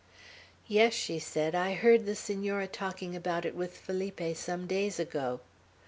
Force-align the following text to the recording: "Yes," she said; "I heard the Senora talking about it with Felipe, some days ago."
"Yes," 0.67 0.95
she 0.95 1.19
said; 1.19 1.53
"I 1.53 1.75
heard 1.75 2.07
the 2.07 2.15
Senora 2.15 2.65
talking 2.65 3.15
about 3.15 3.45
it 3.45 3.53
with 3.53 3.77
Felipe, 3.77 4.35
some 4.35 4.65
days 4.65 4.99
ago." 4.99 5.41